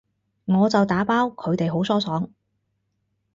[0.45, 2.27] 我就打包，佢哋好疏爽